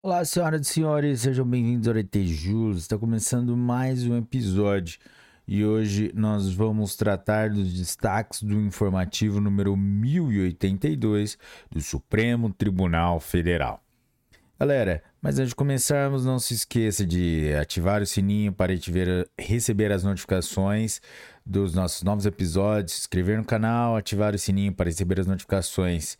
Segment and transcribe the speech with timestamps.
[0.00, 2.82] Olá, senhoras e senhores, sejam bem-vindos ao ETJus.
[2.82, 4.96] Está começando mais um episódio
[5.46, 11.36] e hoje nós vamos tratar dos destaques do informativo número 1082
[11.68, 13.82] do Supremo Tribunal Federal.
[14.56, 18.72] Galera, mas antes de começarmos, não se esqueça de ativar o sininho para
[19.36, 21.00] receber as notificações
[21.44, 26.16] dos nossos novos episódios, se inscrever no canal, ativar o sininho para receber as notificações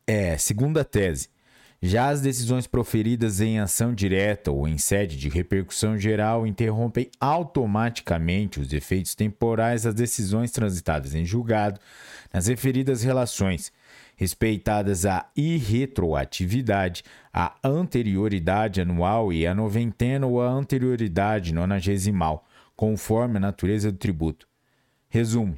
[0.05, 1.27] É, segunda tese.
[1.81, 8.59] Já as decisões proferidas em ação direta ou em sede de repercussão geral interrompem automaticamente
[8.59, 11.79] os efeitos temporais das decisões transitadas em julgado
[12.33, 13.71] nas referidas relações,
[14.17, 17.01] respeitadas a irretroatividade,
[17.31, 22.45] a anterioridade anual e a noventena ou a anterioridade nonagesimal,
[22.75, 24.45] conforme a natureza do tributo.
[25.07, 25.55] Resumo: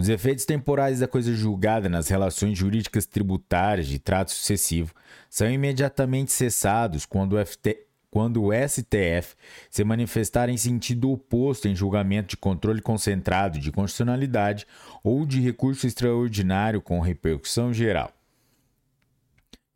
[0.00, 4.94] os efeitos temporais da coisa julgada nas relações jurídicas tributárias de trato sucessivo
[5.28, 9.36] são imediatamente cessados quando o, FT, quando o STF
[9.68, 14.66] se manifestar em sentido oposto em julgamento de controle concentrado de constitucionalidade
[15.04, 18.10] ou de recurso extraordinário com repercussão geral.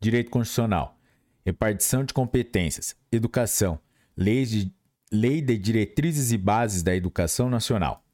[0.01, 0.97] Direito Constitucional.
[1.45, 2.95] Repartição de competências.
[3.11, 3.79] Educação.
[4.17, 4.73] Leis de,
[5.11, 8.04] lei de diretrizes e bases da educação nacional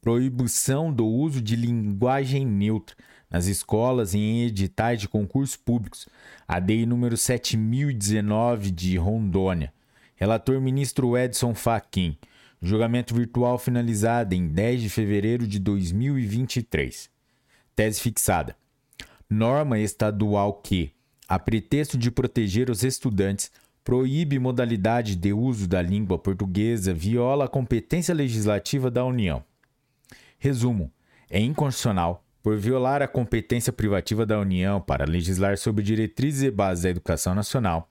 [0.00, 2.96] proibição do uso de linguagem neutra
[3.30, 6.08] nas escolas e em editais de concursos públicos,
[6.48, 9.72] a DEI número 7019 de Rondônia.
[10.16, 12.18] Relator ministro Edson Fachin.
[12.60, 17.08] Julgamento virtual finalizado em 10 de fevereiro de 2023.
[17.74, 18.54] Tese fixada.
[19.30, 20.92] Norma estadual que,
[21.26, 23.50] a pretexto de proteger os estudantes,
[23.82, 29.42] proíbe modalidade de uso da língua portuguesa, viola a competência legislativa da União.
[30.40, 30.90] Resumo:
[31.28, 36.84] é inconstitucional, por violar a competência privativa da União para legislar sobre diretrizes e bases
[36.84, 37.86] da educação nacional,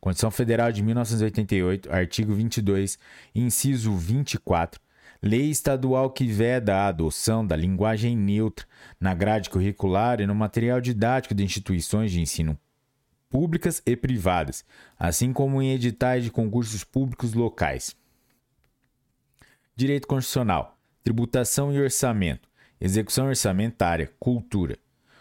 [0.00, 3.00] Constituição Federal de 1988, artigo 22,
[3.34, 4.80] inciso 24,
[5.20, 8.64] lei estadual que veda a adoção da linguagem neutra
[9.00, 12.56] na grade curricular e no material didático de instituições de ensino
[13.28, 14.64] públicas e privadas,
[14.96, 17.94] assim como em editais de concursos públicos locais.
[19.76, 22.48] Direito Constitucional tributação e orçamento,
[22.80, 24.78] execução orçamentária, cultura,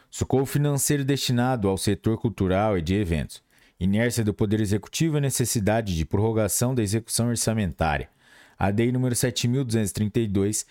[0.09, 3.41] socorro financeiro destinado ao setor cultural e de eventos,
[3.79, 8.09] inércia do Poder Executivo e necessidade de prorrogação da execução orçamentária.
[8.57, 10.65] A DEI número 7232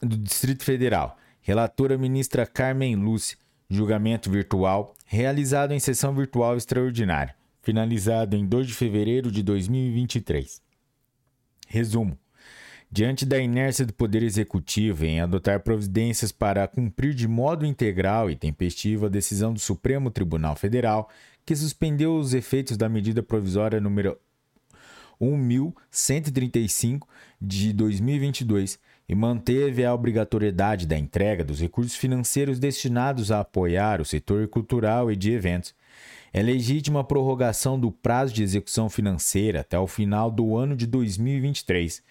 [0.00, 1.18] do Distrito Federal.
[1.40, 3.36] Relatora ministra Carmen Lúcia.
[3.68, 10.60] Julgamento virtual realizado em sessão virtual extraordinária, finalizado em 2 de fevereiro de 2023.
[11.66, 12.18] Resumo:
[12.92, 18.36] diante da inércia do Poder Executivo em adotar providências para cumprir de modo integral e
[18.36, 21.08] tempestivo a decisão do Supremo Tribunal Federal,
[21.46, 24.18] que suspendeu os efeitos da medida provisória número
[25.18, 27.08] 1135
[27.40, 28.78] de 2022
[29.08, 35.10] e manteve a obrigatoriedade da entrega dos recursos financeiros destinados a apoiar o setor cultural
[35.10, 35.74] e de eventos.
[36.32, 40.86] É legítima a prorrogação do prazo de execução financeira até o final do ano de
[40.86, 42.02] 2023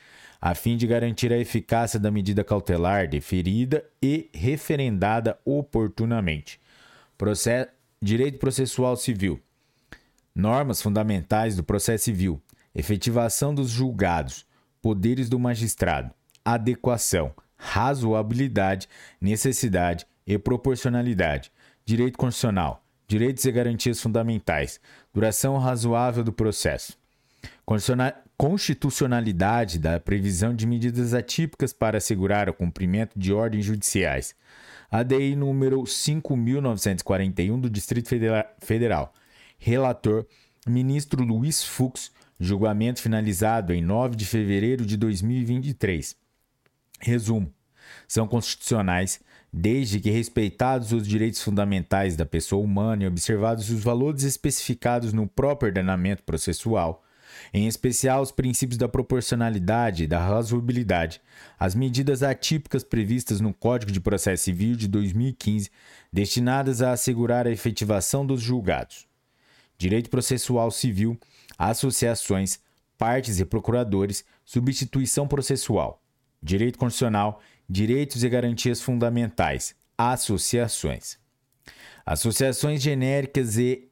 [0.41, 6.59] a fim de garantir a eficácia da medida cautelar deferida e referendada oportunamente.
[8.01, 9.39] Direito processual civil.
[10.33, 12.41] Normas fundamentais do processo civil.
[12.73, 14.43] Efetivação dos julgados.
[14.81, 16.11] Poderes do magistrado.
[16.43, 17.31] Adequação.
[17.55, 18.89] Razoabilidade,
[19.19, 21.51] necessidade e proporcionalidade.
[21.85, 22.83] Direito constitucional.
[23.11, 24.79] Direitos e garantias fundamentais.
[25.13, 26.97] Duração razoável do processo.
[28.37, 34.33] Constitucionalidade da previsão de medidas atípicas para assegurar o cumprimento de ordens judiciais.
[34.89, 38.07] ADI número 5941 do Distrito
[38.61, 39.13] Federal.
[39.59, 40.25] Relator:
[40.65, 42.13] Ministro Luiz Fux.
[42.39, 46.15] Julgamento finalizado em 9 de fevereiro de 2023.
[47.01, 47.53] Resumo:
[48.07, 49.19] são constitucionais
[49.53, 55.27] desde que respeitados os direitos fundamentais da pessoa humana e observados os valores especificados no
[55.27, 57.03] próprio ordenamento processual
[57.53, 61.21] em especial os princípios da proporcionalidade e da razoabilidade,
[61.59, 65.69] as medidas atípicas previstas no Código de Processo Civil de 2015,
[66.11, 69.07] destinadas a assegurar a efetivação dos julgados.
[69.77, 71.19] Direito processual civil,
[71.57, 72.59] associações,
[72.97, 76.01] partes e procuradores, substituição processual.
[76.41, 81.19] Direito constitucional, direitos e garantias fundamentais, associações.
[82.05, 83.87] Associações genéricas e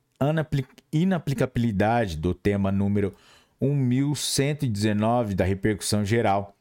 [0.92, 3.16] inaplicabilidade do tema número
[3.62, 6.56] 1119 da repercussão geral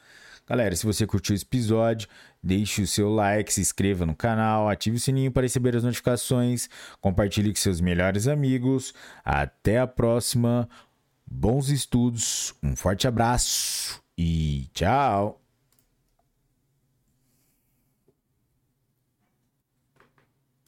[0.52, 2.10] Galera, se você curtiu esse episódio,
[2.44, 6.70] deixe o seu like, se inscreva no canal, ative o sininho para receber as notificações,
[7.00, 8.94] compartilhe com seus melhores amigos.
[9.24, 10.68] Até a próxima,
[11.26, 15.41] bons estudos, um forte abraço e tchau!